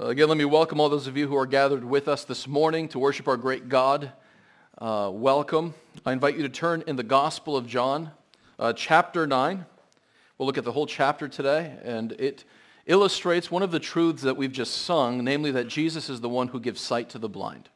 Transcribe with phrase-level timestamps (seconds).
[0.00, 2.48] Uh, again, let me welcome all those of you who are gathered with us this
[2.48, 4.10] morning to worship our great God.
[4.78, 5.74] Uh, welcome.
[6.06, 8.10] I invite you to turn in the Gospel of John,
[8.58, 9.66] uh, chapter 9.
[10.38, 12.44] We'll look at the whole chapter today, and it
[12.86, 16.48] illustrates one of the truths that we've just sung, namely that Jesus is the one
[16.48, 17.68] who gives sight to the blind.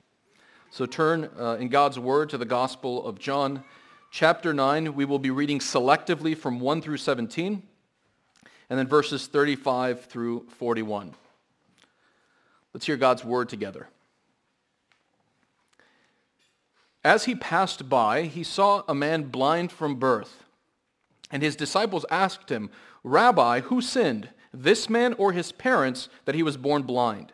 [0.71, 3.65] So turn uh, in God's Word to the Gospel of John,
[4.11, 4.95] chapter 9.
[4.95, 7.63] We will be reading selectively from 1 through 17,
[8.71, 11.15] and then verses 35 through 41.
[12.75, 13.89] Let's hear God's word together.
[17.05, 20.45] As he passed by, he saw a man blind from birth.
[21.31, 22.71] And his disciples asked him,
[23.03, 27.32] Rabbi, who sinned, this man or his parents, that he was born blind?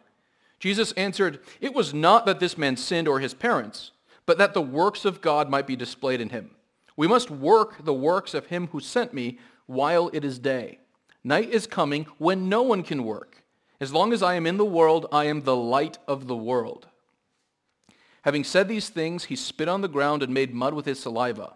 [0.58, 3.92] Jesus answered, It was not that this man sinned or his parents,
[4.26, 6.50] but that the works of God might be displayed in him.
[6.96, 10.80] We must work the works of him who sent me while it is day.
[11.24, 13.39] Night is coming when no one can work.
[13.80, 16.86] As long as I am in the world, I am the light of the world.
[18.22, 21.54] Having said these things, he spit on the ground and made mud with his saliva.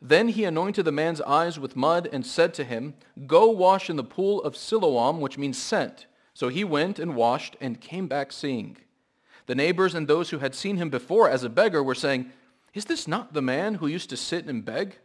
[0.00, 2.94] Then he anointed the man's eyes with mud and said to him,
[3.26, 6.06] Go wash in the pool of Siloam, which means sent.
[6.32, 8.78] So he went and washed and came back seeing.
[9.46, 12.30] The neighbors and those who had seen him before as a beggar were saying,
[12.74, 14.98] Is this not the man who used to sit and beg?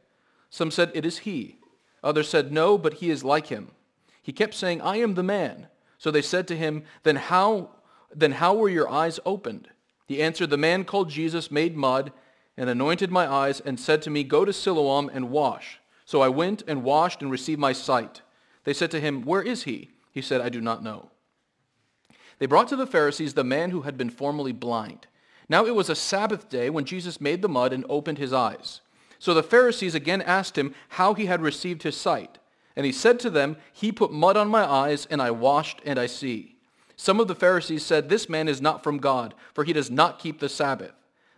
[0.49, 1.57] Some said, It is he.
[2.03, 3.71] Others said, No, but he is like him.
[4.21, 5.67] He kept saying, I am the man.
[6.01, 7.69] So they said to him, then how,
[8.11, 9.67] then how were your eyes opened?
[10.07, 12.11] He answered, the man called Jesus made mud
[12.57, 15.79] and anointed my eyes and said to me, go to Siloam and wash.
[16.05, 18.23] So I went and washed and received my sight.
[18.63, 19.91] They said to him, where is he?
[20.11, 21.11] He said, I do not know.
[22.39, 25.05] They brought to the Pharisees the man who had been formerly blind.
[25.47, 28.81] Now it was a Sabbath day when Jesus made the mud and opened his eyes.
[29.19, 32.39] So the Pharisees again asked him how he had received his sight.
[32.75, 35.99] And he said to them, He put mud on my eyes, and I washed, and
[35.99, 36.55] I see.
[36.95, 40.19] Some of the Pharisees said, This man is not from God, for he does not
[40.19, 40.93] keep the Sabbath.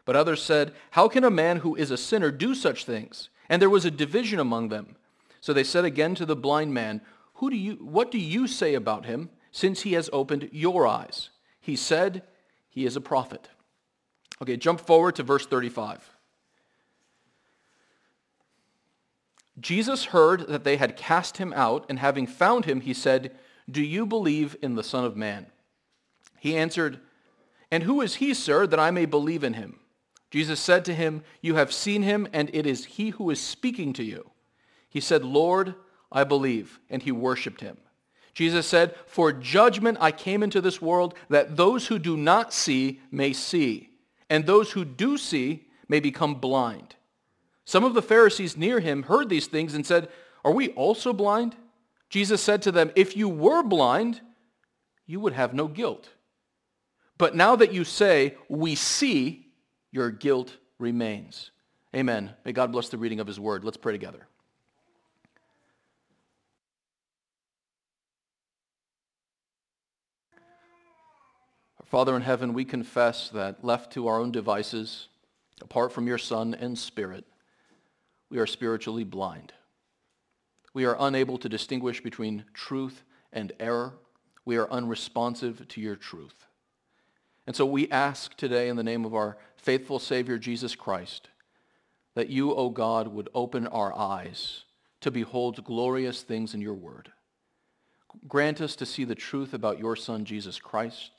[0.06, 3.30] But others said, How can a man who is a sinner do such things?
[3.50, 4.96] And there was a division among them.
[5.42, 7.02] So they said again to the blind man,
[7.36, 11.30] Who do you, What do you say about him, since he has opened your eyes?
[11.60, 12.24] He said,
[12.70, 13.50] He is a prophet.
[14.42, 16.13] Okay, jump forward to verse 35.
[19.60, 23.36] Jesus heard that they had cast him out, and having found him, he said,
[23.70, 25.48] Do you believe in the Son of Man?
[26.40, 27.00] He answered,
[27.72, 29.80] And who is he, sir, that I may believe in him?
[30.32, 33.94] Jesus said to him, You have seen him, and it is he who is speaking
[33.94, 34.32] to you.
[34.90, 35.76] He said, Lord,
[36.12, 37.78] I believe, and he worshipped him.
[38.34, 43.00] Jesus said, For judgment I came into this world, that those who do not see
[43.12, 43.92] may see,
[44.30, 46.96] and those who do see may become blind.
[47.66, 50.10] Some of the Pharisees near him heard these things and said,
[50.44, 51.56] Are we also blind?
[52.10, 54.22] Jesus said to them, If you were blind,
[55.06, 56.10] you would have no guilt.
[57.18, 59.48] But now that you say, We see,
[59.92, 61.52] your guilt remains.
[61.96, 62.34] Amen.
[62.44, 63.64] May God bless the reading of his word.
[63.64, 64.28] Let's pray together.
[71.86, 75.10] Father in heaven, we confess that left to our own devices,
[75.62, 77.24] apart from your Son and Spirit,
[78.34, 79.54] we are spiritually blind.
[80.74, 83.94] We are unable to distinguish between truth and error.
[84.44, 86.48] We are unresponsive to your truth.
[87.46, 91.30] And so we ask today in the name of our faithful Savior Jesus Christ
[92.16, 94.64] that you, O God, would open our eyes
[95.02, 97.12] to behold glorious things in your word.
[98.28, 101.12] Grant us to see the truth about your Son, Jesus Christ.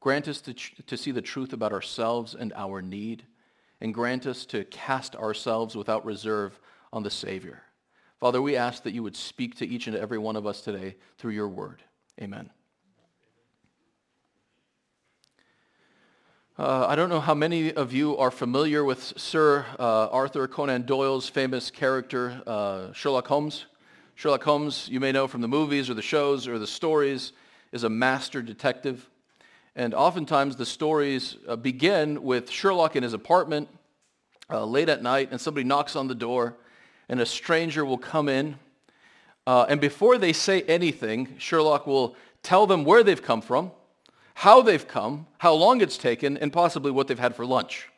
[0.00, 3.26] Grant us to, to see the truth about ourselves and our need
[3.80, 6.58] and grant us to cast ourselves without reserve
[6.92, 7.62] on the Savior.
[8.18, 10.96] Father, we ask that you would speak to each and every one of us today
[11.18, 11.82] through your word.
[12.20, 12.50] Amen.
[16.58, 20.82] Uh, I don't know how many of you are familiar with Sir uh, Arthur Conan
[20.82, 23.66] Doyle's famous character, uh, Sherlock Holmes.
[24.16, 27.32] Sherlock Holmes, you may know from the movies or the shows or the stories,
[27.70, 29.08] is a master detective.
[29.78, 33.68] And oftentimes the stories uh, begin with Sherlock in his apartment
[34.50, 36.56] uh, late at night and somebody knocks on the door
[37.08, 38.56] and a stranger will come in.
[39.46, 43.70] Uh, and before they say anything, Sherlock will tell them where they've come from,
[44.34, 47.88] how they've come, how long it's taken, and possibly what they've had for lunch.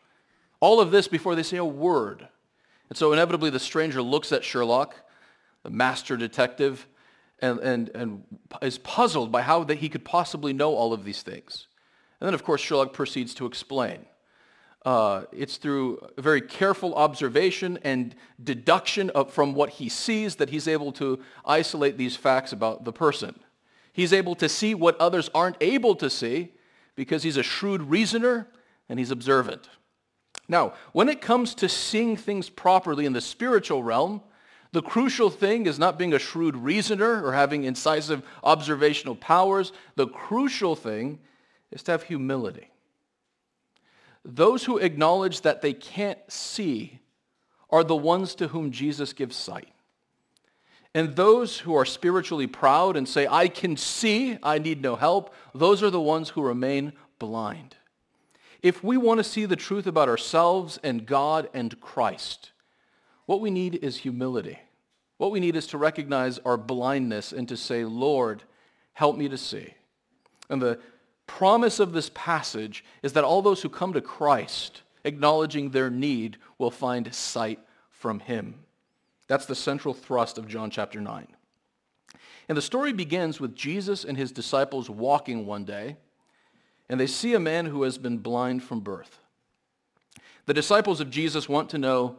[0.60, 2.28] All of this before they say a word.
[2.90, 4.96] And so inevitably the stranger looks at Sherlock,
[5.62, 6.86] the master detective,
[7.38, 8.22] and, and, and
[8.60, 11.68] is puzzled by how that he could possibly know all of these things.
[12.20, 14.04] And then, of course, Sherlock proceeds to explain.
[14.84, 20.66] Uh, it's through very careful observation and deduction of, from what he sees that he's
[20.66, 23.38] able to isolate these facts about the person.
[23.92, 26.52] He's able to see what others aren't able to see
[26.94, 28.48] because he's a shrewd reasoner
[28.88, 29.68] and he's observant.
[30.48, 34.22] Now, when it comes to seeing things properly in the spiritual realm,
[34.72, 39.72] the crucial thing is not being a shrewd reasoner or having incisive observational powers.
[39.96, 41.18] The crucial thing
[41.70, 42.70] is to have humility.
[44.24, 47.00] Those who acknowledge that they can't see
[47.70, 49.68] are the ones to whom Jesus gives sight.
[50.94, 55.34] And those who are spiritually proud and say, I can see, I need no help,
[55.54, 57.76] those are the ones who remain blind.
[58.62, 62.50] If we want to see the truth about ourselves and God and Christ,
[63.26, 64.58] what we need is humility.
[65.16, 68.42] What we need is to recognize our blindness and to say, Lord,
[68.92, 69.74] help me to see.
[70.48, 70.80] And the
[71.30, 76.38] promise of this passage is that all those who come to Christ, acknowledging their need,
[76.58, 78.56] will find sight from him.
[79.28, 81.28] That's the central thrust of John chapter 9.
[82.48, 85.96] And the story begins with Jesus and his disciples walking one day,
[86.88, 89.20] and they see a man who has been blind from birth.
[90.46, 92.18] The disciples of Jesus want to know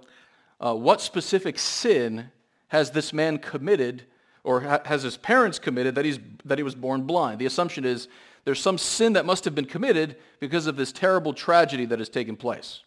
[0.62, 2.32] uh, what specific sin
[2.70, 4.04] has this man committed
[4.46, 7.40] or ha- has his parents committed that, he's, that he was born blind.
[7.40, 8.08] The assumption is
[8.44, 12.10] there's some sin that must have been committed because of this terrible tragedy that has
[12.10, 12.82] taken place.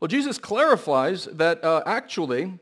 [0.00, 2.58] Well, Jesus clarifies that uh, actually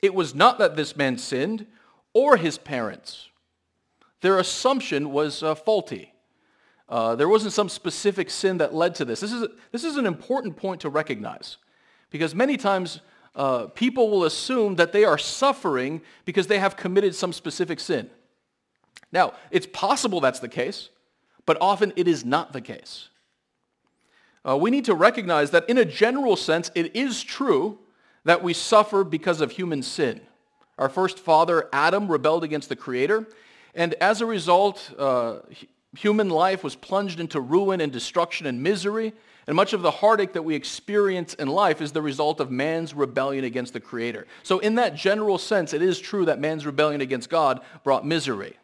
[0.00, 1.66] it was not that this man sinned
[2.14, 3.28] or his parents.
[4.20, 6.12] Their assumption was uh, faulty.
[6.88, 9.20] Uh, there wasn't some specific sin that led to this.
[9.20, 11.56] This is, this is an important point to recognize
[12.10, 13.00] because many times
[13.34, 18.10] uh, people will assume that they are suffering because they have committed some specific sin.
[19.10, 20.90] Now, it's possible that's the case,
[21.46, 23.08] but often it is not the case.
[24.46, 27.78] Uh, we need to recognize that in a general sense, it is true
[28.24, 30.20] that we suffer because of human sin.
[30.78, 33.26] Our first father, Adam, rebelled against the Creator,
[33.74, 35.38] and as a result, uh,
[35.96, 39.12] human life was plunged into ruin and destruction and misery,
[39.46, 42.94] and much of the heartache that we experience in life is the result of man's
[42.94, 44.26] rebellion against the Creator.
[44.42, 48.56] So in that general sense, it is true that man's rebellion against God brought misery.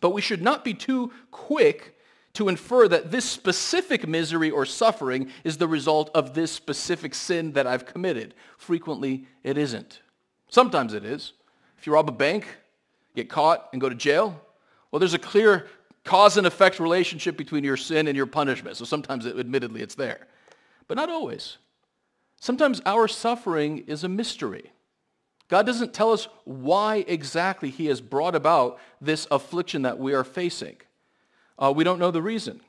[0.00, 1.91] But we should not be too quick
[2.34, 7.52] to infer that this specific misery or suffering is the result of this specific sin
[7.52, 8.34] that I've committed.
[8.56, 10.00] Frequently, it isn't.
[10.48, 11.34] Sometimes it is.
[11.78, 12.46] If you rob a bank,
[13.14, 14.40] get caught, and go to jail,
[14.90, 15.68] well, there's a clear
[16.04, 18.76] cause and effect relationship between your sin and your punishment.
[18.76, 20.26] So sometimes, it, admittedly, it's there.
[20.88, 21.58] But not always.
[22.40, 24.72] Sometimes our suffering is a mystery.
[25.48, 30.24] God doesn't tell us why exactly he has brought about this affliction that we are
[30.24, 30.76] facing.
[31.58, 32.60] Uh, we don't know the reason.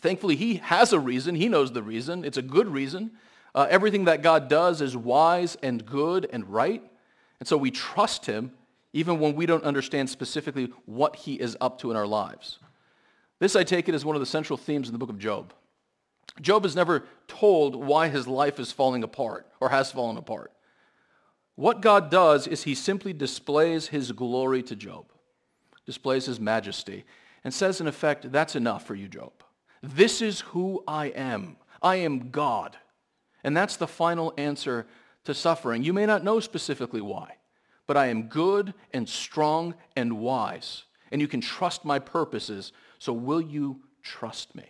[0.00, 1.34] Thankfully, he has a reason.
[1.34, 2.24] He knows the reason.
[2.24, 3.12] It's a good reason.
[3.54, 6.82] Uh, everything that God does is wise and good and right.
[7.38, 8.52] And so we trust him
[8.92, 12.58] even when we don't understand specifically what he is up to in our lives.
[13.38, 15.52] This, I take it, is one of the central themes in the book of Job.
[16.40, 20.52] Job is never told why his life is falling apart or has fallen apart.
[21.56, 25.06] What God does is he simply displays his glory to Job,
[25.84, 27.04] displays his majesty
[27.44, 29.32] and says, in effect, that's enough for you, Job.
[29.82, 31.56] This is who I am.
[31.82, 32.76] I am God.
[33.42, 34.86] And that's the final answer
[35.24, 35.82] to suffering.
[35.82, 37.36] You may not know specifically why,
[37.86, 40.84] but I am good and strong and wise.
[41.10, 42.72] And you can trust my purposes.
[42.98, 44.64] So will you trust me?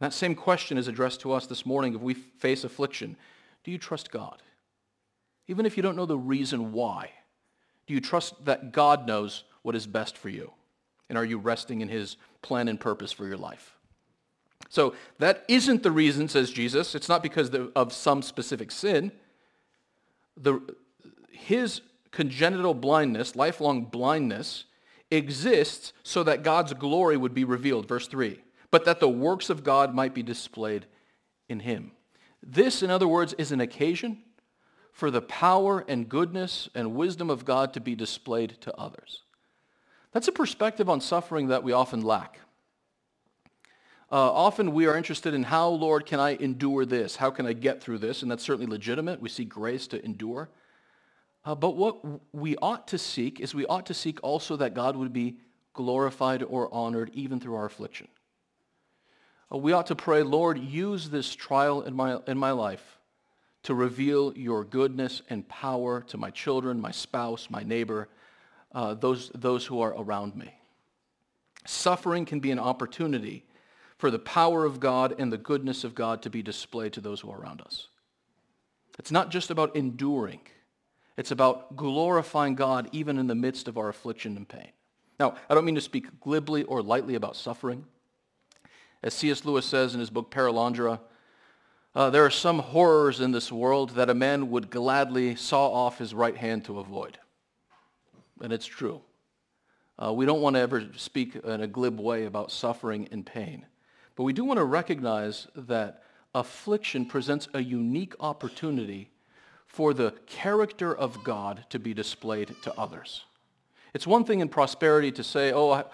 [0.00, 3.16] That same question is addressed to us this morning if we face affliction.
[3.64, 4.42] Do you trust God?
[5.48, 7.10] Even if you don't know the reason why,
[7.86, 10.52] do you trust that God knows what is best for you?
[11.08, 13.76] And are you resting in his plan and purpose for your life?
[14.68, 16.94] So that isn't the reason, says Jesus.
[16.94, 19.12] It's not because of some specific sin.
[20.36, 20.60] The,
[21.30, 24.64] his congenital blindness, lifelong blindness,
[25.10, 27.88] exists so that God's glory would be revealed.
[27.88, 28.38] Verse 3.
[28.70, 30.86] But that the works of God might be displayed
[31.48, 31.92] in him.
[32.42, 34.18] This, in other words, is an occasion
[34.92, 39.22] for the power and goodness and wisdom of God to be displayed to others.
[40.12, 42.38] That's a perspective on suffering that we often lack.
[44.10, 47.16] Uh, often we are interested in how, Lord, can I endure this?
[47.16, 48.22] How can I get through this?
[48.22, 49.20] And that's certainly legitimate.
[49.20, 50.48] We seek grace to endure.
[51.44, 51.98] Uh, but what
[52.32, 55.36] we ought to seek is we ought to seek also that God would be
[55.74, 58.08] glorified or honored even through our affliction.
[59.52, 62.98] Uh, we ought to pray, Lord, use this trial in my, in my life
[63.64, 68.08] to reveal your goodness and power to my children, my spouse, my neighbor,
[68.78, 70.54] uh, those, those who are around me.
[71.66, 73.44] Suffering can be an opportunity
[73.96, 77.20] for the power of God and the goodness of God to be displayed to those
[77.20, 77.88] who are around us.
[78.96, 80.42] It's not just about enduring.
[81.16, 84.70] It's about glorifying God even in the midst of our affliction and pain.
[85.18, 87.84] Now, I don't mean to speak glibly or lightly about suffering.
[89.02, 89.44] As C.S.
[89.44, 91.00] Lewis says in his book Perelandra,
[91.96, 95.98] uh, there are some horrors in this world that a man would gladly saw off
[95.98, 97.18] his right hand to avoid.
[98.42, 99.02] And it's true.
[99.98, 103.66] Uh, we don't want to ever speak in a glib way about suffering and pain.
[104.14, 106.02] But we do want to recognize that
[106.34, 109.10] affliction presents a unique opportunity
[109.66, 113.24] for the character of God to be displayed to others.
[113.94, 115.84] It's one thing in prosperity to say, oh,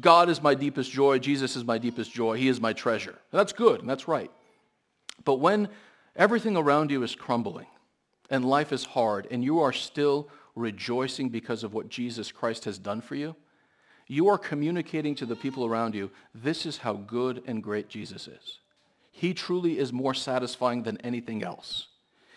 [0.00, 3.10] God is my deepest joy, Jesus is my deepest joy, he is my treasure.
[3.32, 4.30] And that's good, and that's right.
[5.24, 5.68] But when
[6.16, 7.66] everything around you is crumbling
[8.30, 10.28] and life is hard and you are still
[10.60, 13.34] rejoicing because of what Jesus Christ has done for you,
[14.06, 18.26] you are communicating to the people around you, this is how good and great Jesus
[18.26, 18.58] is.
[19.12, 21.88] He truly is more satisfying than anything else.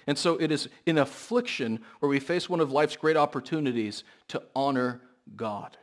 [0.06, 4.44] And so it is in affliction where we face one of life's great opportunities to
[4.56, 5.02] honor
[5.36, 5.78] God.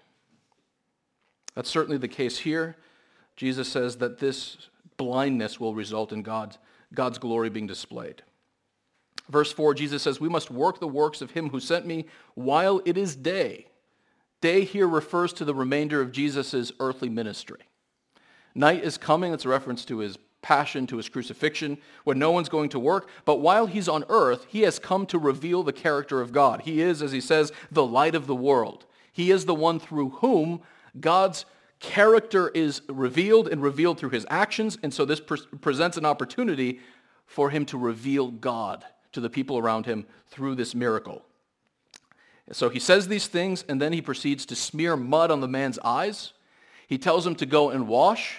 [1.54, 2.76] That's certainly the case here.
[3.36, 6.58] Jesus says that this blindness will result in God's,
[6.94, 8.22] God's glory being displayed.
[9.30, 12.82] Verse 4, Jesus says, we must work the works of him who sent me while
[12.84, 13.68] it is day.
[14.40, 17.60] Day here refers to the remainder of Jesus' earthly ministry.
[18.54, 19.32] Night is coming.
[19.32, 23.08] It's a reference to his passion, to his crucifixion, when no one's going to work.
[23.24, 26.62] But while he's on earth, he has come to reveal the character of God.
[26.62, 28.86] He is, as he says, the light of the world.
[29.12, 30.62] He is the one through whom
[30.98, 31.44] God's
[31.78, 34.78] character is revealed and revealed through his actions.
[34.82, 36.80] And so this pre- presents an opportunity
[37.26, 41.24] for him to reveal God to the people around him through this miracle.
[42.52, 45.78] So he says these things, and then he proceeds to smear mud on the man's
[45.80, 46.32] eyes.
[46.88, 48.38] He tells him to go and wash,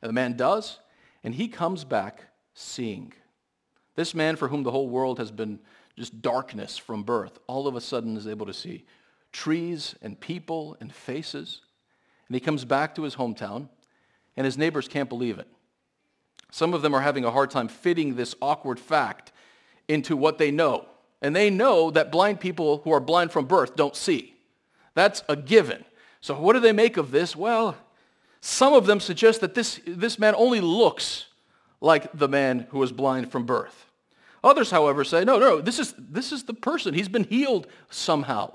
[0.00, 0.78] and the man does,
[1.24, 3.12] and he comes back seeing.
[3.96, 5.58] This man for whom the whole world has been
[5.98, 8.84] just darkness from birth, all of a sudden is able to see
[9.32, 11.62] trees and people and faces.
[12.28, 13.68] And he comes back to his hometown,
[14.36, 15.48] and his neighbors can't believe it.
[16.50, 19.32] Some of them are having a hard time fitting this awkward fact
[19.88, 20.86] into what they know.
[21.20, 24.34] And they know that blind people who are blind from birth don't see.
[24.94, 25.84] That's a given.
[26.20, 27.34] So what do they make of this?
[27.36, 27.76] Well,
[28.40, 31.26] some of them suggest that this, this man only looks
[31.80, 33.86] like the man who was blind from birth.
[34.44, 36.94] Others, however, say, no, no, this is, this is the person.
[36.94, 38.54] He's been healed somehow.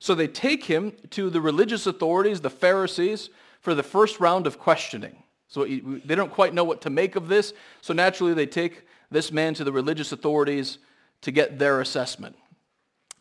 [0.00, 3.30] So they take him to the religious authorities, the Pharisees,
[3.60, 5.22] for the first round of questioning.
[5.48, 7.52] So they don't quite know what to make of this.
[7.80, 10.78] So naturally, they take this man to the religious authorities
[11.22, 12.36] to get their assessment.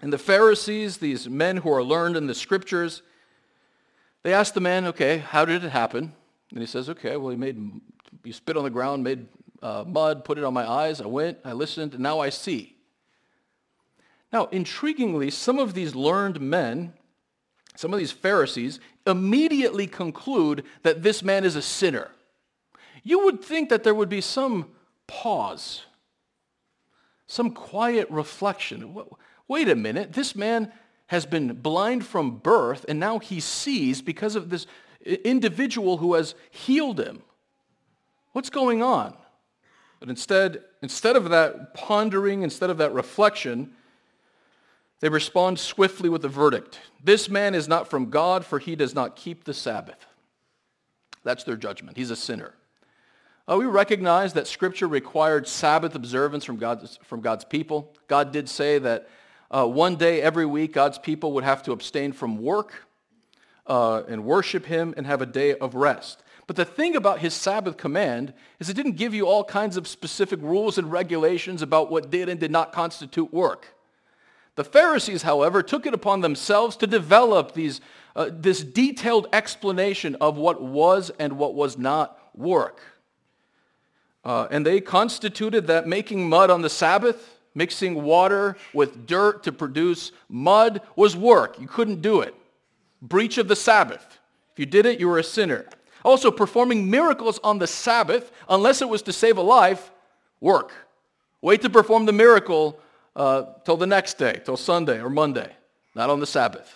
[0.01, 3.01] And the Pharisees, these men who are learned in the scriptures,
[4.23, 6.13] they ask the man, okay, how did it happen?
[6.51, 7.81] And he says, okay, well, he made,
[8.23, 9.27] he spit on the ground, made
[9.61, 11.01] uh, mud, put it on my eyes.
[11.01, 12.75] I went, I listened, and now I see.
[14.31, 16.93] Now, intriguingly, some of these learned men,
[17.75, 22.11] some of these Pharisees, immediately conclude that this man is a sinner.
[23.03, 24.69] You would think that there would be some
[25.07, 25.83] pause
[27.27, 29.03] some quiet reflection.
[29.47, 30.71] Wait a minute, this man
[31.07, 34.65] has been blind from birth and now he sees because of this
[35.05, 37.21] individual who has healed him.
[38.31, 39.15] What's going on?
[39.99, 43.73] But instead, instead of that pondering, instead of that reflection,
[44.99, 46.79] they respond swiftly with a verdict.
[47.03, 50.05] This man is not from God, for he does not keep the Sabbath.
[51.23, 51.97] That's their judgment.
[51.97, 52.53] He's a sinner.
[53.49, 57.93] Uh, we recognize that Scripture required Sabbath observance from God's, from God's people.
[58.09, 59.07] God did say that
[59.49, 62.83] uh, one day every week God's people would have to abstain from work
[63.65, 66.23] uh, and worship him and have a day of rest.
[66.45, 69.87] But the thing about his Sabbath command is it didn't give you all kinds of
[69.87, 73.75] specific rules and regulations about what did and did not constitute work.
[74.55, 77.79] The Pharisees, however, took it upon themselves to develop these,
[78.13, 82.81] uh, this detailed explanation of what was and what was not work.
[84.27, 89.53] Uh, and they constituted that making mud on the Sabbath, mixing water with dirt to
[89.53, 91.57] produce mud, was work.
[91.61, 92.35] You couldn't do it.
[93.01, 94.19] Breach of the Sabbath.
[94.51, 95.65] If you did it, you were a sinner.
[96.03, 99.91] Also, performing miracles on the Sabbath, unless it was to save a life,
[100.41, 100.73] work.
[101.41, 102.77] Wait to perform the miracle
[103.15, 105.49] uh, till the next day, till Sunday or Monday,
[105.95, 106.75] not on the Sabbath.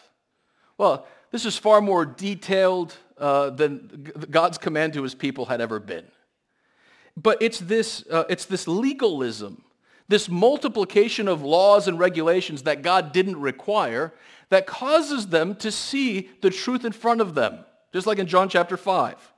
[0.77, 5.81] Well, this is far more detailed uh, than God's command to his people had ever
[5.81, 6.05] been.
[7.18, 9.63] But it's this, uh, it's this legalism,
[10.08, 14.13] this multiplication of laws and regulations that God didn't require
[14.50, 17.60] that causes them to see the truth in front of them,
[17.94, 19.32] just like in John chapter 5.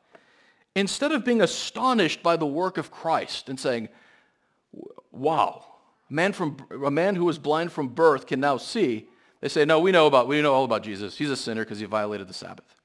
[0.75, 3.89] Instead of being astonished by the work of Christ and saying,
[5.12, 5.63] wow,
[6.10, 9.08] a man, from, a man who was blind from birth can now see,
[9.39, 11.18] they say, no, we know, about, we know all about Jesus.
[11.18, 12.75] He's a sinner because he violated the Sabbath.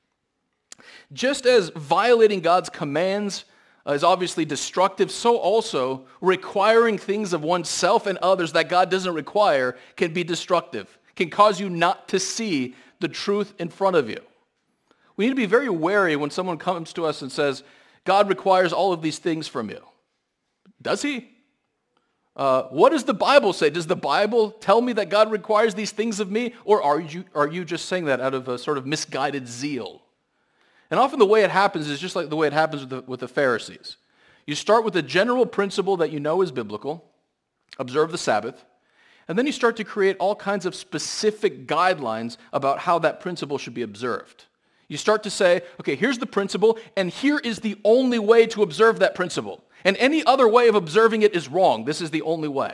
[1.12, 3.45] Just as violating God's commands
[3.87, 9.76] is obviously destructive, so also requiring things of oneself and others that God doesn't require
[9.97, 14.20] can be destructive, can cause you not to see the truth in front of you.
[15.16, 17.62] We need to be very wary when someone comes to us and says,
[18.04, 19.80] God requires all of these things from you.
[20.80, 21.30] Does he?
[22.37, 23.68] Uh, what does the Bible say?
[23.68, 26.54] Does the Bible tell me that God requires these things of me?
[26.64, 30.02] Or are you, are you just saying that out of a sort of misguided zeal?
[30.90, 33.02] And often the way it happens is just like the way it happens with the,
[33.02, 33.97] with the Pharisees.
[34.47, 37.04] You start with a general principle that you know is biblical,
[37.78, 38.64] observe the Sabbath,
[39.28, 43.59] and then you start to create all kinds of specific guidelines about how that principle
[43.59, 44.47] should be observed.
[44.88, 48.62] You start to say, okay, here's the principle, and here is the only way to
[48.62, 49.62] observe that principle.
[49.85, 51.85] And any other way of observing it is wrong.
[51.85, 52.73] This is the only way.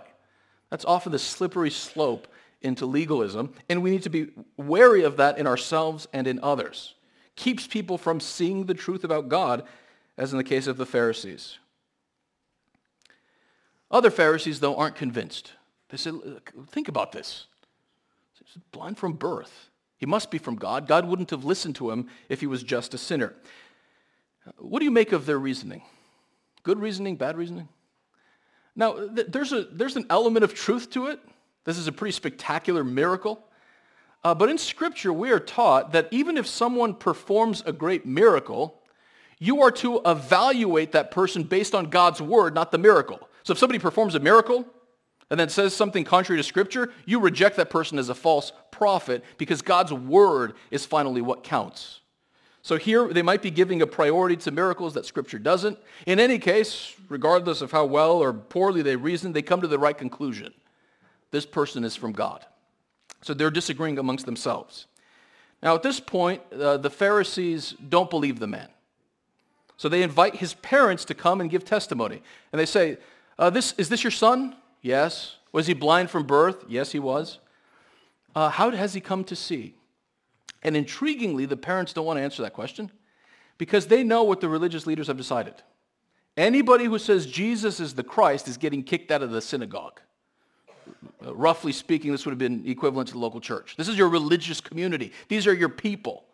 [0.70, 2.28] That's often the slippery slope
[2.62, 6.93] into legalism, and we need to be wary of that in ourselves and in others
[7.36, 9.64] keeps people from seeing the truth about God,
[10.16, 11.58] as in the case of the Pharisees.
[13.90, 15.52] Other Pharisees, though, aren't convinced.
[15.88, 16.12] They say,
[16.70, 17.46] think about this.
[18.38, 19.70] He's blind from birth.
[19.96, 20.86] He must be from God.
[20.86, 23.34] God wouldn't have listened to him if he was just a sinner.
[24.58, 25.82] What do you make of their reasoning?
[26.62, 27.68] Good reasoning, bad reasoning?
[28.76, 31.20] Now, there's, a, there's an element of truth to it.
[31.64, 33.44] This is a pretty spectacular miracle.
[34.24, 38.80] Uh, but in Scripture, we are taught that even if someone performs a great miracle,
[39.38, 43.28] you are to evaluate that person based on God's word, not the miracle.
[43.42, 44.66] So if somebody performs a miracle
[45.30, 49.22] and then says something contrary to Scripture, you reject that person as a false prophet
[49.36, 52.00] because God's word is finally what counts.
[52.62, 55.78] So here they might be giving a priority to miracles that Scripture doesn't.
[56.06, 59.78] In any case, regardless of how well or poorly they reason, they come to the
[59.78, 60.54] right conclusion.
[61.30, 62.46] This person is from God.
[63.24, 64.86] So they're disagreeing amongst themselves.
[65.62, 68.68] Now at this point, uh, the Pharisees don't believe the man.
[69.78, 72.20] So they invite his parents to come and give testimony.
[72.52, 72.98] And they say,
[73.38, 74.56] uh, this, is this your son?
[74.82, 75.36] Yes.
[75.52, 76.66] Was he blind from birth?
[76.68, 77.38] Yes, he was.
[78.36, 79.74] Uh, how has he come to see?
[80.62, 82.90] And intriguingly, the parents don't want to answer that question
[83.56, 85.54] because they know what the religious leaders have decided.
[86.36, 90.00] Anybody who says Jesus is the Christ is getting kicked out of the synagogue.
[91.20, 93.76] Roughly speaking, this would have been equivalent to the local church.
[93.76, 95.12] This is your religious community.
[95.28, 96.24] These are your people.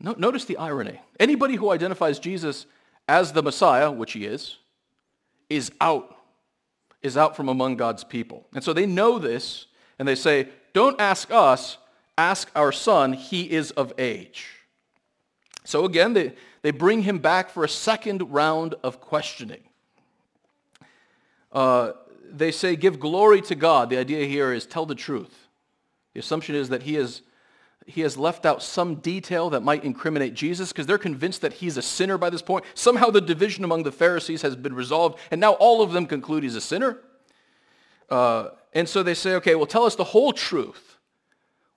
[0.00, 1.00] No, notice the irony.
[1.18, 2.66] Anybody who identifies Jesus
[3.08, 4.56] as the Messiah, which he is,
[5.48, 6.16] is out,
[7.02, 8.46] is out from among God's people.
[8.54, 9.66] And so they know this,
[9.98, 11.78] and they say, don't ask us,
[12.16, 14.46] ask our son, he is of age.
[15.64, 19.62] So again, they, they bring him back for a second round of questioning.
[21.50, 21.92] Uh,
[22.36, 23.90] they say give glory to God.
[23.90, 25.48] The idea here is tell the truth.
[26.14, 27.22] The assumption is that he has,
[27.86, 31.76] he has left out some detail that might incriminate Jesus because they're convinced that he's
[31.76, 32.64] a sinner by this point.
[32.74, 36.42] Somehow the division among the Pharisees has been resolved, and now all of them conclude
[36.42, 36.98] he's a sinner.
[38.10, 40.98] Uh, and so they say, okay, well, tell us the whole truth.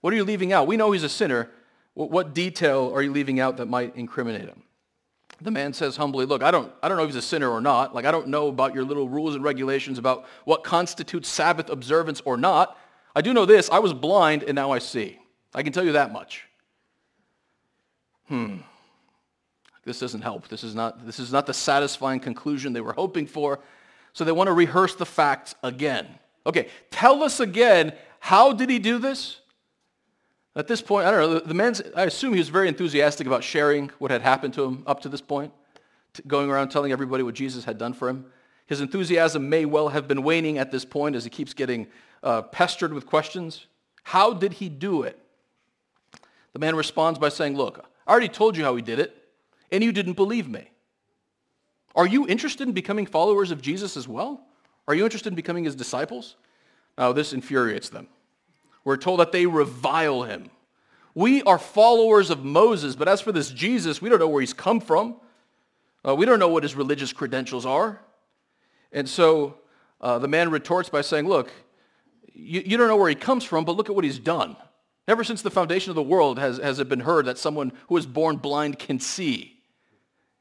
[0.02, 0.68] What are you leaving out?
[0.68, 1.50] We know he's a sinner.
[1.94, 4.64] What detail are you leaving out that might incriminate him?
[5.42, 7.62] The man says humbly, look, I don't, I don't know if he's a sinner or
[7.62, 7.96] not.
[7.96, 12.22] Like, I don't know about your little rules and regulations about what constitutes Sabbath observance
[12.26, 12.78] or not.
[13.16, 13.70] I do know this.
[13.70, 15.20] I was blind and now I see.
[15.54, 16.46] I can tell you that much.
[18.28, 18.58] Hmm.
[19.84, 20.48] This doesn't help.
[20.48, 23.60] This is not, this is not the satisfying conclusion they were hoping for.
[24.14, 26.08] So they want to rehearse the facts again.
[26.46, 29.41] Okay, tell us again, how did he do this?
[30.56, 33.44] At this point, I don't know, the man's, I assume he was very enthusiastic about
[33.44, 35.54] sharing what had happened to him up to this point,
[36.28, 38.26] going around telling everybody what Jesus had done for him.
[38.68, 41.88] His enthusiasm may well have been waning at this point as he keeps getting
[42.22, 43.68] uh, pestered with questions.
[44.04, 45.18] How did he do it?
[46.54, 49.16] The man responds by saying, look, I already told you how he did it,
[49.72, 50.70] and you didn't believe me.
[51.96, 54.42] Are you interested in becoming followers of Jesus as well?
[54.88, 56.36] Are you interested in becoming his disciples?
[56.98, 58.08] Now, this infuriates them.
[58.84, 60.50] We're told that they revile him.
[61.14, 64.54] We are followers of Moses, but as for this Jesus, we don't know where he's
[64.54, 65.18] come from.
[66.08, 68.00] Uh, we don't know what his religious credentials are.
[68.92, 69.58] And so
[70.00, 71.52] uh, the man retorts by saying, look,
[72.34, 74.56] you, you don't know where he comes from, but look at what he's done.
[75.08, 77.96] Ever since the foundation of the world has, has it been heard that someone who
[77.96, 79.60] was born blind can see.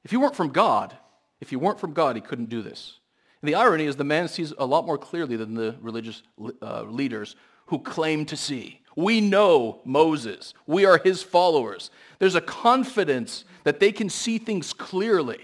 [0.04, 0.96] If he weren't from God,
[1.40, 3.00] if he weren't from God, he couldn't do this.
[3.42, 6.22] And the irony is the man sees a lot more clearly than the religious
[6.62, 7.36] uh, leaders
[7.70, 8.80] who claim to see.
[8.96, 10.54] We know Moses.
[10.66, 11.90] We are his followers.
[12.18, 15.40] There's a confidence that they can see things clearly.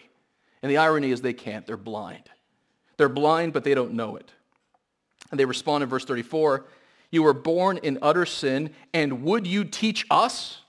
[0.60, 1.64] And the irony is they can't.
[1.66, 2.24] They're blind.
[2.96, 4.32] They're blind, but they don't know it.
[5.30, 6.66] And they respond in verse 34,
[7.12, 10.62] you were born in utter sin, and would you teach us?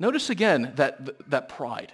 [0.00, 1.92] Notice again that, that pride.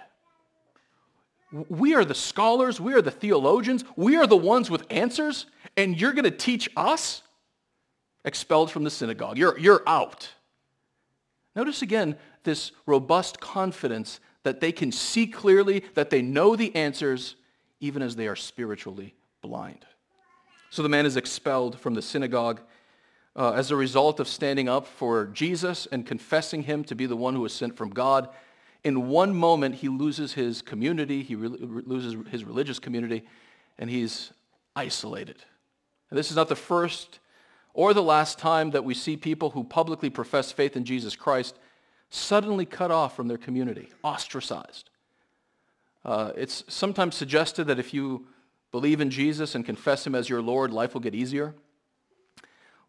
[1.69, 5.45] We are the scholars, we are the theologians, we are the ones with answers,
[5.77, 7.21] and you're going to teach us?
[8.23, 9.37] Expelled from the synagogue.
[9.37, 10.29] You're, you're out.
[11.55, 17.35] Notice again this robust confidence that they can see clearly, that they know the answers,
[17.79, 19.85] even as they are spiritually blind.
[20.69, 22.61] So the man is expelled from the synagogue
[23.35, 27.15] uh, as a result of standing up for Jesus and confessing him to be the
[27.15, 28.29] one who was sent from God.
[28.83, 33.23] In one moment, he loses his community, he re- loses his religious community,
[33.77, 34.31] and he's
[34.75, 35.37] isolated.
[36.09, 37.19] And this is not the first
[37.73, 41.57] or the last time that we see people who publicly profess faith in Jesus Christ
[42.09, 44.89] suddenly cut off from their community, ostracized.
[46.03, 48.27] Uh, it's sometimes suggested that if you
[48.71, 51.55] believe in Jesus and confess him as your Lord, life will get easier.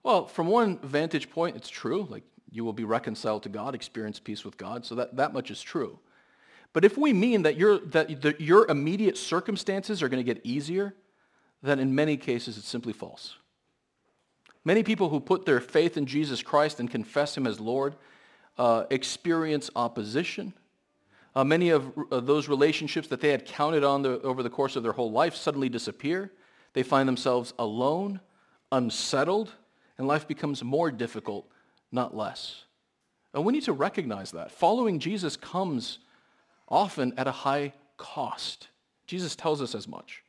[0.03, 2.07] Well, from one vantage point, it's true.
[2.11, 4.85] Like you will be reconciled to God, experience peace with God.
[4.85, 5.99] So that, that much is true.
[6.73, 10.45] But if we mean that, your, that the, your immediate circumstances are going to get
[10.45, 10.95] easier,
[11.63, 13.37] then in many cases it's simply false.
[14.65, 17.97] Many people who put their faith in Jesus Christ and confess him as Lord
[18.59, 20.53] uh, experience opposition.
[21.35, 24.77] Uh, many of uh, those relationships that they had counted on the, over the course
[24.77, 26.31] of their whole life suddenly disappear.
[26.75, 28.21] They find themselves alone,
[28.71, 29.53] unsettled,
[29.99, 31.51] and life becomes more difficult,
[31.91, 32.65] not less.
[33.35, 34.53] And we need to recognize that.
[34.53, 35.99] Following Jesus comes
[36.69, 38.69] often at a high cost.
[39.07, 40.23] Jesus tells us as much.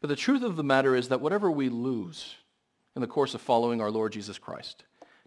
[0.00, 2.34] But the truth of the matter is that whatever we lose
[2.94, 4.84] in the course of following our Lord Jesus Christ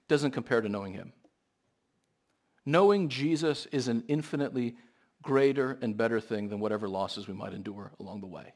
[0.08, 1.13] doesn't compare to knowing him.
[2.65, 4.75] Knowing Jesus is an infinitely
[5.21, 8.54] greater and better thing than whatever losses we might endure along the way.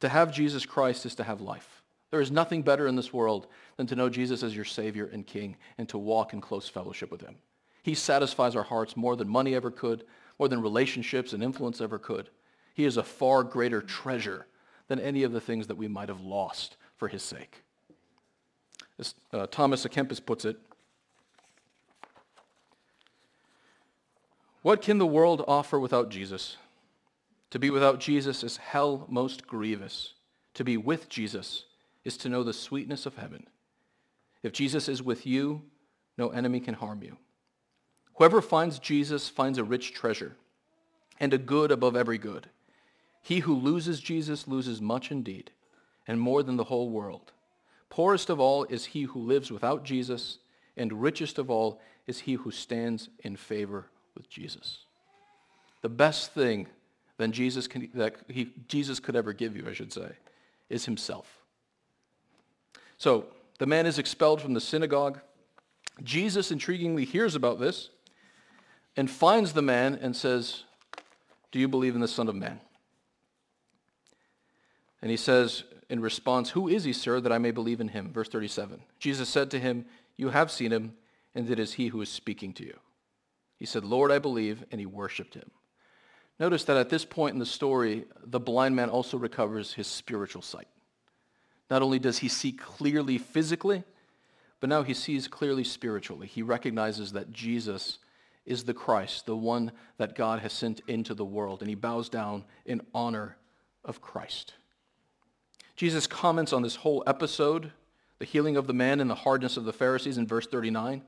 [0.00, 1.82] To have Jesus Christ is to have life.
[2.10, 5.26] There is nothing better in this world than to know Jesus as your Savior and
[5.26, 7.36] King and to walk in close fellowship with him.
[7.82, 10.04] He satisfies our hearts more than money ever could,
[10.38, 12.30] more than relationships and influence ever could.
[12.74, 14.46] He is a far greater treasure
[14.88, 17.62] than any of the things that we might have lost for his sake.
[18.98, 20.56] As uh, Thomas à Kempis puts it,
[24.62, 26.56] What can the world offer without Jesus?
[27.50, 30.14] To be without Jesus is hell most grievous.
[30.54, 31.64] To be with Jesus
[32.04, 33.46] is to know the sweetness of heaven.
[34.42, 35.62] If Jesus is with you,
[36.16, 37.16] no enemy can harm you.
[38.14, 40.36] Whoever finds Jesus finds a rich treasure
[41.18, 42.48] and a good above every good.
[43.20, 45.50] He who loses Jesus loses much indeed,
[46.06, 47.32] and more than the whole world.
[47.92, 50.38] Poorest of all is he who lives without Jesus,
[50.78, 54.86] and richest of all is he who stands in favor with Jesus.
[55.82, 56.68] The best thing
[57.18, 60.08] than Jesus can, that he, Jesus could ever give you, I should say,
[60.70, 61.42] is himself.
[62.96, 63.26] So
[63.58, 65.20] the man is expelled from the synagogue.
[66.02, 67.90] Jesus intriguingly hears about this
[68.96, 70.62] and finds the man and says,
[71.50, 72.58] do you believe in the Son of Man?
[75.02, 78.14] And he says in response, who is he, sir, that I may believe in him?
[78.14, 78.80] Verse 37.
[78.98, 79.84] Jesus said to him,
[80.16, 80.94] you have seen him,
[81.34, 82.78] and it is he who is speaking to you.
[83.58, 85.50] He said, Lord, I believe, and he worshiped him.
[86.40, 90.40] Notice that at this point in the story, the blind man also recovers his spiritual
[90.40, 90.66] sight.
[91.70, 93.84] Not only does he see clearly physically,
[94.60, 96.26] but now he sees clearly spiritually.
[96.26, 97.98] He recognizes that Jesus
[98.46, 102.08] is the Christ, the one that God has sent into the world, and he bows
[102.08, 103.36] down in honor
[103.84, 104.54] of Christ.
[105.82, 107.72] Jesus comments on this whole episode,
[108.20, 111.02] the healing of the man and the hardness of the Pharisees in verse 39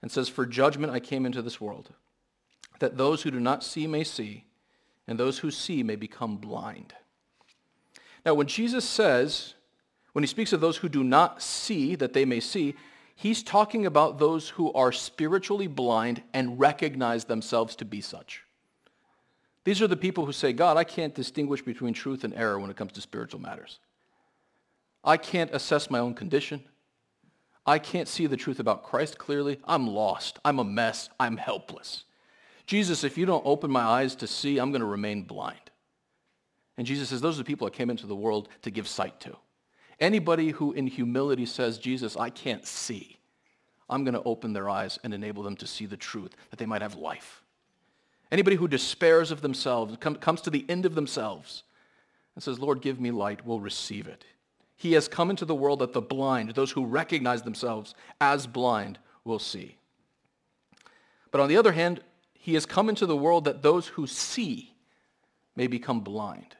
[0.00, 1.92] and says, For judgment I came into this world,
[2.78, 4.46] that those who do not see may see,
[5.06, 6.94] and those who see may become blind.
[8.24, 9.52] Now, when Jesus says,
[10.14, 12.76] when he speaks of those who do not see that they may see,
[13.14, 18.43] he's talking about those who are spiritually blind and recognize themselves to be such.
[19.64, 22.70] These are the people who say, God, I can't distinguish between truth and error when
[22.70, 23.78] it comes to spiritual matters.
[25.02, 26.62] I can't assess my own condition.
[27.66, 29.58] I can't see the truth about Christ clearly.
[29.64, 30.38] I'm lost.
[30.44, 31.08] I'm a mess.
[31.18, 32.04] I'm helpless.
[32.66, 35.58] Jesus, if you don't open my eyes to see, I'm going to remain blind.
[36.76, 39.20] And Jesus says, those are the people I came into the world to give sight
[39.20, 39.36] to.
[40.00, 43.18] Anybody who in humility says, Jesus, I can't see,
[43.88, 46.66] I'm going to open their eyes and enable them to see the truth, that they
[46.66, 47.43] might have life.
[48.34, 51.62] Anybody who despairs of themselves, comes to the end of themselves,
[52.34, 54.24] and says, Lord, give me light, will receive it.
[54.74, 58.98] He has come into the world that the blind, those who recognize themselves as blind,
[59.22, 59.76] will see.
[61.30, 62.00] But on the other hand,
[62.32, 64.74] he has come into the world that those who see
[65.54, 66.56] may become blind.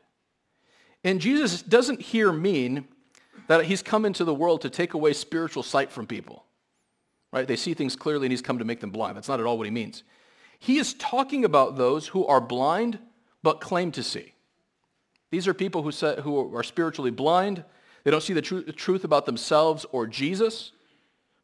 [1.02, 2.86] And Jesus doesn't here mean
[3.48, 6.44] that he's come into the world to take away spiritual sight from people.
[7.32, 7.48] Right?
[7.48, 9.16] They see things clearly and he's come to make them blind.
[9.16, 10.04] That's not at all what he means.
[10.64, 12.98] He is talking about those who are blind
[13.42, 14.32] but claim to see.
[15.30, 17.62] These are people who, say, who are spiritually blind.
[18.02, 20.72] They don't see the, tr- the truth about themselves or Jesus,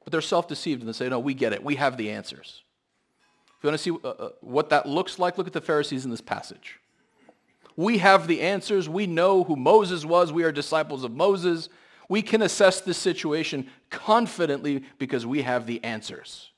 [0.02, 1.62] but they're self-deceived and they say, no, we get it.
[1.62, 2.62] We have the answers.
[3.58, 6.06] If you want to see uh, uh, what that looks like, look at the Pharisees
[6.06, 6.80] in this passage.
[7.76, 8.88] We have the answers.
[8.88, 10.32] We know who Moses was.
[10.32, 11.68] We are disciples of Moses.
[12.08, 16.52] We can assess this situation confidently because we have the answers.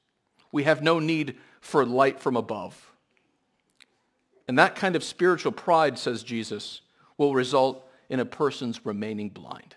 [0.53, 2.93] We have no need for light from above.
[4.47, 6.83] And that kind of spiritual pride, says Jesus,
[7.17, 9.77] will result in a person's remaining blind.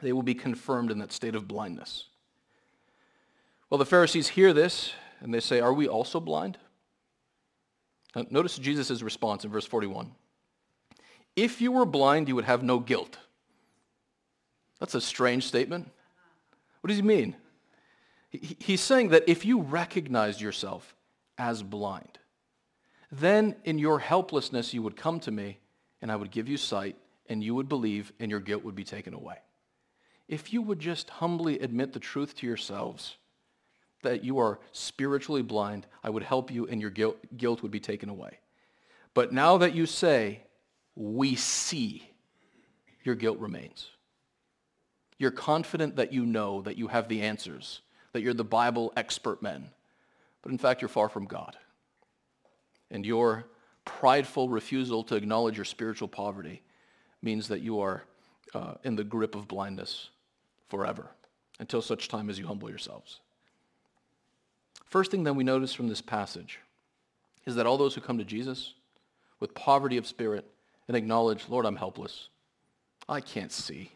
[0.00, 2.06] They will be confirmed in that state of blindness.
[3.70, 6.58] Well, the Pharisees hear this and they say, Are we also blind?
[8.16, 10.10] Now, notice Jesus' response in verse 41.
[11.36, 13.18] If you were blind, you would have no guilt.
[14.80, 15.90] That's a strange statement.
[16.80, 17.36] What does he mean?
[18.40, 20.94] He's saying that if you recognized yourself
[21.38, 22.18] as blind,
[23.12, 25.58] then in your helplessness you would come to me
[26.02, 26.96] and I would give you sight
[27.28, 29.36] and you would believe and your guilt would be taken away.
[30.26, 33.16] If you would just humbly admit the truth to yourselves
[34.02, 37.80] that you are spiritually blind, I would help you and your guilt, guilt would be
[37.80, 38.38] taken away.
[39.14, 40.40] But now that you say,
[40.96, 42.08] we see,
[43.02, 43.88] your guilt remains.
[45.18, 47.80] You're confident that you know, that you have the answers,
[48.14, 49.68] that you're the Bible expert men.
[50.40, 51.56] But in fact, you're far from God.
[52.90, 53.44] And your
[53.84, 56.62] prideful refusal to acknowledge your spiritual poverty
[57.22, 58.04] means that you are
[58.54, 60.10] uh, in the grip of blindness
[60.68, 61.10] forever
[61.58, 63.20] until such time as you humble yourselves.
[64.86, 66.60] First thing that we notice from this passage
[67.46, 68.74] is that all those who come to Jesus
[69.40, 70.48] with poverty of spirit
[70.86, 72.28] and acknowledge, Lord, I'm helpless.
[73.08, 73.90] I can't see.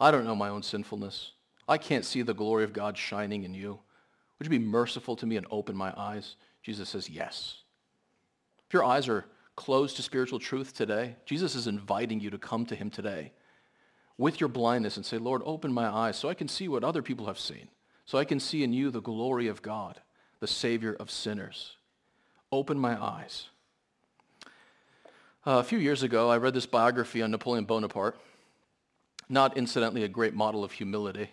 [0.00, 1.32] I don't know my own sinfulness.
[1.68, 3.78] I can't see the glory of God shining in you.
[4.38, 6.36] Would you be merciful to me and open my eyes?
[6.62, 7.58] Jesus says, yes.
[8.66, 9.26] If your eyes are
[9.56, 13.32] closed to spiritual truth today, Jesus is inviting you to come to him today
[14.16, 17.02] with your blindness and say, Lord, open my eyes so I can see what other
[17.02, 17.68] people have seen,
[18.04, 20.00] so I can see in you the glory of God,
[20.40, 21.76] the Savior of sinners.
[22.50, 23.48] Open my eyes.
[25.46, 28.18] Uh, a few years ago, I read this biography on Napoleon Bonaparte,
[29.28, 31.30] not incidentally a great model of humility.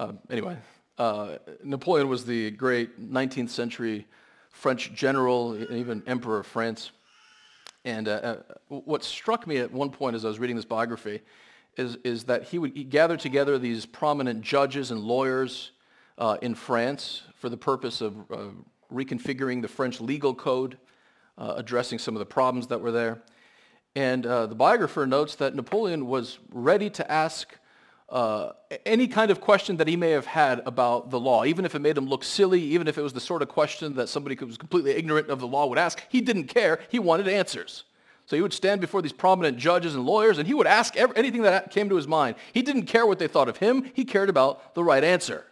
[0.00, 0.56] Uh, anyway,
[0.96, 4.06] uh, Napoleon was the great 19th century
[4.48, 6.90] French general and even emperor of France.
[7.84, 8.36] And uh, uh,
[8.68, 11.20] what struck me at one point as I was reading this biography
[11.76, 15.72] is, is that he would gather together these prominent judges and lawyers
[16.16, 18.44] uh, in France for the purpose of uh,
[18.90, 20.78] reconfiguring the French legal code,
[21.36, 23.20] addressing some of the problems that were there.
[23.94, 27.59] And the biographer notes that Napoleon was ready to ask
[28.10, 28.52] uh,
[28.84, 31.78] any kind of question that he may have had about the law, even if it
[31.78, 34.46] made him look silly, even if it was the sort of question that somebody who
[34.46, 36.80] was completely ignorant of the law would ask, he didn't care.
[36.88, 37.84] He wanted answers.
[38.26, 41.16] So he would stand before these prominent judges and lawyers, and he would ask every,
[41.16, 42.36] anything that came to his mind.
[42.52, 43.90] He didn't care what they thought of him.
[43.94, 45.44] He cared about the right answer.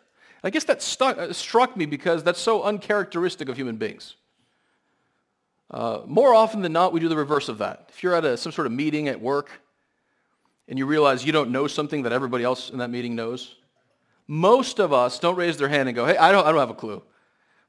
[0.42, 4.16] I guess that stuck, uh, struck me because that's so uncharacteristic of human beings.
[5.70, 7.90] Uh, more often than not, we do the reverse of that.
[7.90, 9.50] If you're at a, some sort of meeting at work
[10.68, 13.56] and you realize you don't know something that everybody else in that meeting knows,
[14.26, 16.70] most of us don't raise their hand and go, hey, I don't, I don't have
[16.70, 17.02] a clue.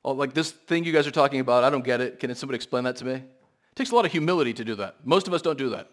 [0.03, 2.19] Oh, like this thing you guys are talking about, I don't get it.
[2.19, 3.13] Can somebody explain that to me?
[3.13, 4.95] It takes a lot of humility to do that.
[5.05, 5.89] Most of us don't do that.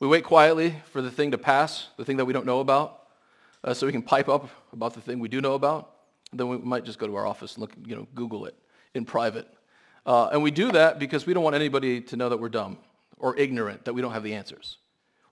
[0.00, 3.02] We wait quietly for the thing to pass, the thing that we don't know about,
[3.62, 5.90] uh, so we can pipe up about the thing we do know about.
[6.32, 8.54] Then we might just go to our office and look, you know, Google it
[8.94, 9.48] in private.
[10.04, 12.78] Uh, and we do that because we don't want anybody to know that we're dumb
[13.18, 14.78] or ignorant, that we don't have the answers.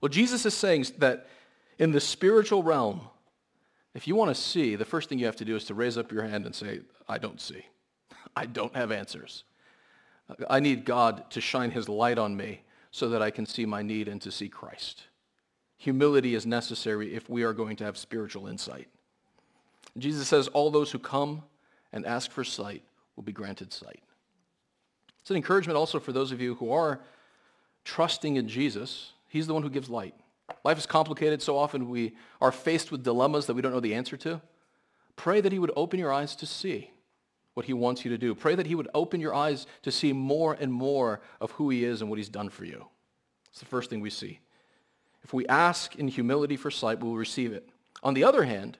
[0.03, 1.27] Well, Jesus is saying that
[1.79, 2.99] in the spiritual realm,
[3.93, 5.97] if you want to see, the first thing you have to do is to raise
[5.97, 7.65] up your hand and say, I don't see.
[8.35, 9.45] I don't have answers.
[10.49, 13.81] I need God to shine his light on me so that I can see my
[13.81, 15.03] need and to see Christ.
[15.77, 18.89] Humility is necessary if we are going to have spiritual insight.
[19.97, 21.43] Jesus says all those who come
[21.93, 22.83] and ask for sight
[23.15, 24.03] will be granted sight.
[25.21, 26.99] It's an encouragement also for those of you who are
[27.85, 30.13] trusting in Jesus He's the one who gives light.
[30.63, 31.41] Life is complicated.
[31.41, 34.39] So often we are faced with dilemmas that we don't know the answer to.
[35.15, 36.91] Pray that he would open your eyes to see
[37.55, 38.35] what he wants you to do.
[38.35, 41.83] Pray that he would open your eyes to see more and more of who he
[41.83, 42.85] is and what he's done for you.
[43.49, 44.39] It's the first thing we see.
[45.23, 47.67] If we ask in humility for sight, we will receive it.
[48.03, 48.77] On the other hand,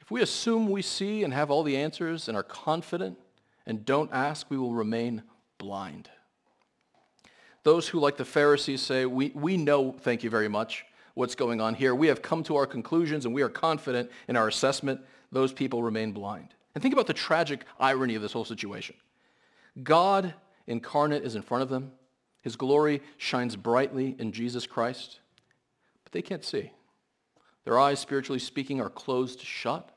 [0.00, 3.20] if we assume we see and have all the answers and are confident
[3.66, 5.22] and don't ask, we will remain
[5.58, 6.10] blind.
[7.64, 11.60] Those who, like the Pharisees, say, we, we know, thank you very much, what's going
[11.60, 11.94] on here.
[11.94, 15.00] We have come to our conclusions and we are confident in our assessment.
[15.30, 16.54] Those people remain blind.
[16.74, 18.96] And think about the tragic irony of this whole situation.
[19.82, 20.34] God
[20.66, 21.92] incarnate is in front of them.
[22.40, 25.20] His glory shines brightly in Jesus Christ,
[26.02, 26.72] but they can't see.
[27.64, 29.96] Their eyes, spiritually speaking, are closed shut,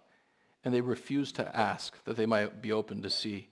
[0.64, 3.50] and they refuse to ask that they might be open to see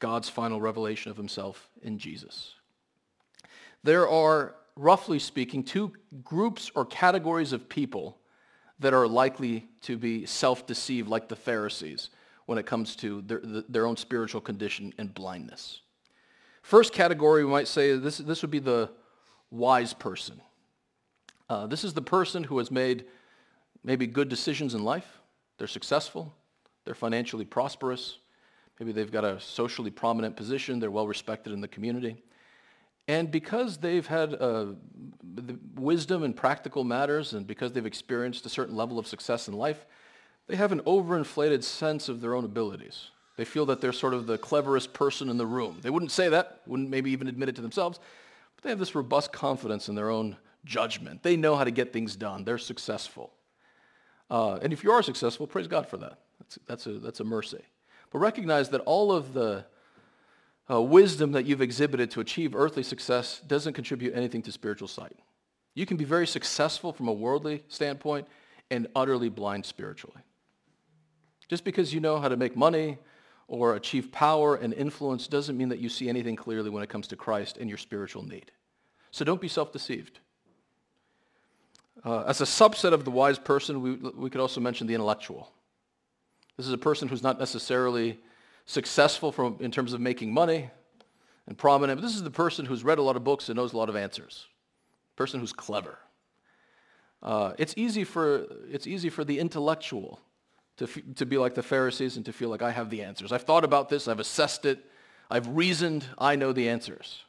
[0.00, 2.54] God's final revelation of himself in Jesus.
[3.82, 5.92] There are, roughly speaking, two
[6.24, 8.18] groups or categories of people
[8.78, 12.10] that are likely to be self-deceived like the Pharisees
[12.46, 15.80] when it comes to their, their own spiritual condition and blindness.
[16.62, 18.90] First category, we might say, this, this would be the
[19.50, 20.40] wise person.
[21.48, 23.04] Uh, this is the person who has made
[23.84, 25.20] maybe good decisions in life.
[25.58, 26.34] They're successful.
[26.84, 28.18] They're financially prosperous.
[28.78, 30.80] Maybe they've got a socially prominent position.
[30.80, 32.16] They're well respected in the community.
[33.08, 34.66] And because they've had uh,
[35.74, 39.86] wisdom in practical matters and because they've experienced a certain level of success in life,
[40.48, 43.10] they have an overinflated sense of their own abilities.
[43.36, 45.78] They feel that they're sort of the cleverest person in the room.
[45.82, 48.00] They wouldn't say that, wouldn't maybe even admit it to themselves,
[48.54, 51.22] but they have this robust confidence in their own judgment.
[51.22, 52.44] They know how to get things done.
[52.44, 53.32] They're successful.
[54.30, 56.18] Uh, and if you are successful, praise God for that.
[56.40, 57.62] That's, that's, a, that's a mercy.
[58.10, 59.66] But recognize that all of the
[60.70, 65.16] uh, wisdom that you've exhibited to achieve earthly success doesn't contribute anything to spiritual sight.
[65.74, 68.26] You can be very successful from a worldly standpoint
[68.70, 70.20] and utterly blind spiritually.
[71.48, 72.98] Just because you know how to make money
[73.46, 77.06] or achieve power and influence doesn't mean that you see anything clearly when it comes
[77.08, 78.50] to Christ and your spiritual need.
[79.12, 80.18] So don't be self-deceived.
[82.04, 85.52] Uh, as a subset of the wise person, we, we could also mention the intellectual.
[86.56, 88.18] This is a person who's not necessarily
[88.66, 90.70] successful from, in terms of making money
[91.46, 93.72] and prominent, but this is the person who's read a lot of books and knows
[93.72, 94.46] a lot of answers.
[95.14, 95.98] Person who's clever.
[97.22, 100.20] Uh, it's, easy for, it's easy for the intellectual
[100.76, 103.32] to, f- to be like the Pharisees and to feel like I have the answers.
[103.32, 104.84] I've thought about this, I've assessed it,
[105.30, 107.22] I've reasoned, I know the answers.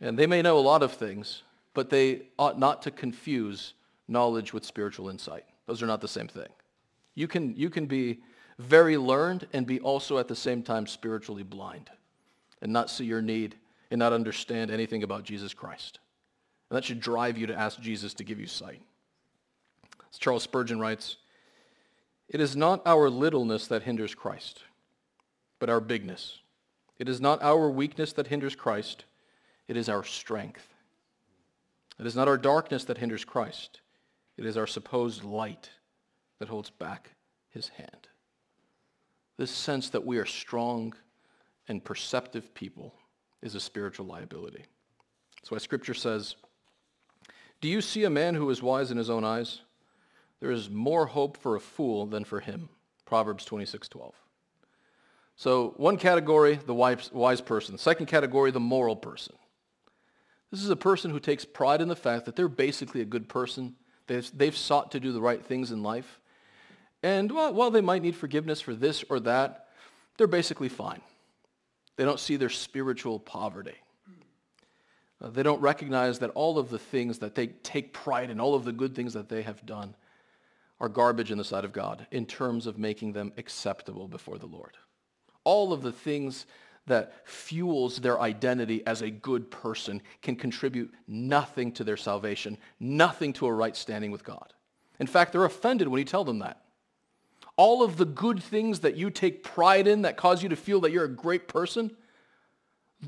[0.00, 1.42] And they may know a lot of things,
[1.74, 3.74] but they ought not to confuse
[4.06, 5.44] knowledge with spiritual insight.
[5.66, 6.48] Those are not the same thing.
[7.14, 8.20] You can, you can be
[8.58, 11.90] very learned and be also at the same time spiritually blind
[12.60, 13.54] and not see your need
[13.90, 16.00] and not understand anything about Jesus Christ.
[16.68, 18.82] And that should drive you to ask Jesus to give you sight.
[20.10, 21.16] As Charles Spurgeon writes,
[22.28, 24.64] it is not our littleness that hinders Christ,
[25.58, 26.38] but our bigness.
[26.98, 29.04] It is not our weakness that hinders Christ,
[29.66, 30.74] it is our strength.
[31.98, 33.80] It is not our darkness that hinders Christ,
[34.36, 35.70] it is our supposed light
[36.38, 37.12] that holds back
[37.48, 38.08] his hand.
[39.38, 40.94] This sense that we are strong
[41.68, 42.92] and perceptive people
[43.40, 44.64] is a spiritual liability.
[45.36, 46.34] That's why Scripture says,
[47.60, 49.60] Do you see a man who is wise in his own eyes?
[50.40, 52.68] There is more hope for a fool than for him.
[53.04, 54.12] Proverbs 26:12.
[55.36, 57.78] So one category, the wise, wise person.
[57.78, 59.36] Second category, the moral person.
[60.50, 63.28] This is a person who takes pride in the fact that they're basically a good
[63.28, 63.76] person.
[64.08, 66.20] They've, they've sought to do the right things in life.
[67.02, 69.68] And while, while they might need forgiveness for this or that,
[70.16, 71.00] they're basically fine.
[71.96, 73.74] They don't see their spiritual poverty.
[75.20, 78.54] Uh, they don't recognize that all of the things that they take pride in, all
[78.54, 79.94] of the good things that they have done,
[80.80, 84.46] are garbage in the sight of God in terms of making them acceptable before the
[84.46, 84.76] Lord.
[85.42, 86.46] All of the things
[86.86, 93.32] that fuels their identity as a good person can contribute nothing to their salvation, nothing
[93.34, 94.52] to a right standing with God.
[95.00, 96.62] In fact, they're offended when you tell them that
[97.58, 100.80] all of the good things that you take pride in that cause you to feel
[100.80, 101.90] that you're a great person,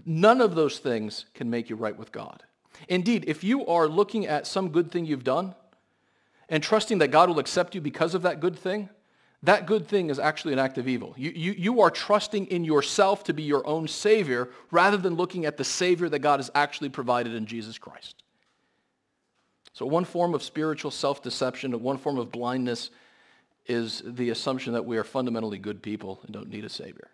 [0.05, 2.43] none of those things can make you right with God.
[2.89, 5.55] Indeed, if you are looking at some good thing you've done
[6.49, 8.89] and trusting that God will accept you because of that good thing,
[9.45, 11.15] that good thing is actually an act of evil.
[11.17, 15.47] You, you, you are trusting in yourself to be your own Savior rather than looking
[15.47, 18.25] at the Savior that God has actually provided in Jesus Christ.
[19.73, 22.91] So one form of spiritual self-deception, one form of blindness
[23.71, 27.09] is the assumption that we are fundamentally good people and don't need a Savior.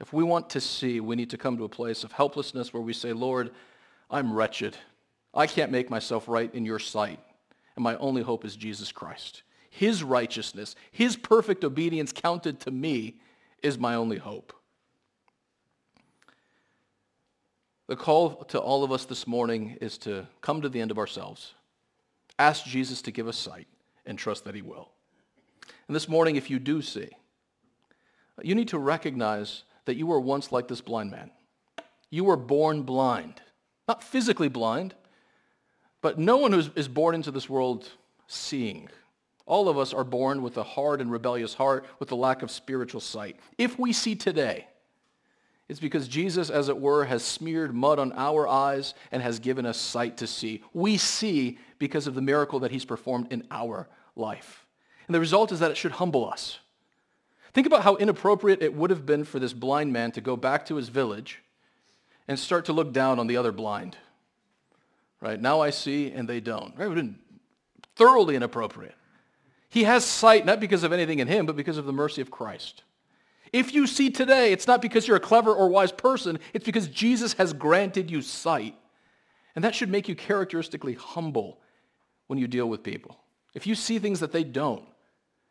[0.00, 2.82] If we want to see, we need to come to a place of helplessness where
[2.82, 3.50] we say, Lord,
[4.08, 4.76] I'm wretched.
[5.34, 7.18] I can't make myself right in your sight.
[7.74, 9.42] And my only hope is Jesus Christ.
[9.68, 13.16] His righteousness, his perfect obedience counted to me
[13.64, 14.52] is my only hope.
[17.88, 20.98] The call to all of us this morning is to come to the end of
[20.98, 21.54] ourselves,
[22.38, 23.66] ask Jesus to give us sight,
[24.06, 24.90] and trust that he will.
[25.88, 27.08] And this morning, if you do see,
[28.42, 31.30] you need to recognize that you were once like this blind man.
[32.10, 33.40] You were born blind.
[33.88, 34.94] Not physically blind,
[36.02, 37.88] but no one who is born into this world
[38.26, 38.88] seeing.
[39.46, 42.50] All of us are born with a hard and rebellious heart, with a lack of
[42.50, 43.36] spiritual sight.
[43.56, 44.66] If we see today,
[45.68, 49.66] It's because Jesus, as it were, has smeared mud on our eyes and has given
[49.66, 50.62] us sight to see.
[50.72, 54.65] We see because of the miracle that he's performed in our life.
[55.06, 56.58] And the result is that it should humble us.
[57.52, 60.66] Think about how inappropriate it would have been for this blind man to go back
[60.66, 61.42] to his village
[62.28, 63.96] and start to look down on the other blind.
[65.20, 65.40] Right?
[65.40, 66.76] Now I see and they don't.
[66.76, 66.84] Right?
[66.84, 67.18] It would have been
[67.94, 68.94] thoroughly inappropriate.
[69.68, 72.30] He has sight not because of anything in him, but because of the mercy of
[72.30, 72.82] Christ.
[73.52, 76.38] If you see today, it's not because you're a clever or wise person.
[76.52, 78.74] It's because Jesus has granted you sight.
[79.54, 81.60] And that should make you characteristically humble
[82.26, 83.18] when you deal with people.
[83.54, 84.84] If you see things that they don't,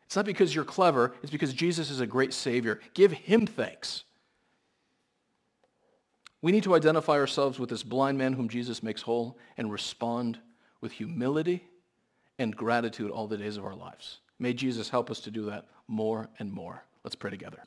[0.06, 1.14] it's not because you're clever.
[1.24, 2.80] It's because Jesus is a great Savior.
[2.94, 4.04] Give him thanks.
[6.42, 10.40] We need to identify ourselves with this blind man whom Jesus makes whole and respond
[10.80, 11.66] with humility
[12.38, 14.20] and gratitude all the days of our lives.
[14.38, 16.84] May Jesus help us to do that more and more.
[17.04, 17.64] Let's pray together.